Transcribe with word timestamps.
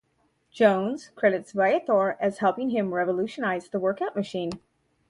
Jones 0.51 1.09
credits 1.15 1.51
Viator 1.51 2.17
as 2.19 2.39
helping 2.39 2.71
him 2.71 2.91
revolutionize 2.91 3.69
the 3.69 3.79
workout 3.79 4.15
machine. 4.15 4.49